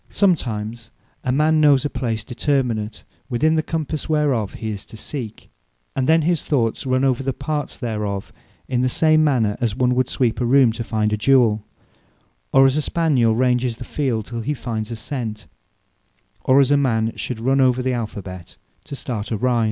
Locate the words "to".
4.85-4.97, 10.71-10.83, 18.85-18.95